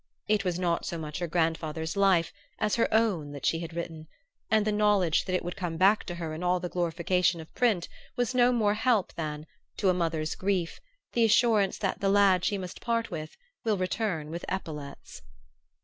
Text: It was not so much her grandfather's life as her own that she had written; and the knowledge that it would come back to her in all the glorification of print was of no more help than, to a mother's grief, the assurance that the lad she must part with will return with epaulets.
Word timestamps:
It 0.27 0.43
was 0.43 0.57
not 0.57 0.83
so 0.83 0.97
much 0.97 1.19
her 1.19 1.27
grandfather's 1.27 1.95
life 1.95 2.33
as 2.57 2.73
her 2.73 2.91
own 2.91 3.33
that 3.33 3.45
she 3.45 3.59
had 3.59 3.75
written; 3.75 4.07
and 4.49 4.65
the 4.65 4.71
knowledge 4.71 5.25
that 5.25 5.35
it 5.35 5.45
would 5.45 5.55
come 5.55 5.77
back 5.77 6.05
to 6.05 6.15
her 6.15 6.33
in 6.33 6.41
all 6.41 6.59
the 6.59 6.69
glorification 6.69 7.39
of 7.39 7.53
print 7.53 7.87
was 8.15 8.29
of 8.31 8.35
no 8.39 8.51
more 8.51 8.73
help 8.73 9.13
than, 9.13 9.45
to 9.77 9.89
a 9.89 9.93
mother's 9.93 10.33
grief, 10.33 10.79
the 11.13 11.23
assurance 11.23 11.77
that 11.77 11.99
the 11.99 12.09
lad 12.09 12.43
she 12.43 12.57
must 12.57 12.81
part 12.81 13.11
with 13.11 13.37
will 13.63 13.77
return 13.77 14.31
with 14.31 14.43
epaulets. 14.49 15.21